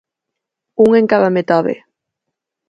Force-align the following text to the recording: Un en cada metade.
Un 0.83 0.89
en 0.99 1.05
cada 1.11 1.33
metade. 1.37 1.75